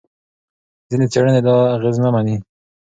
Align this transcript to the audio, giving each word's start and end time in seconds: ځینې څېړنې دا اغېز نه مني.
ځینې 0.89 1.05
څېړنې 1.13 1.41
دا 1.47 1.55
اغېز 1.75 1.95
نه 2.03 2.09
مني. 2.13 2.35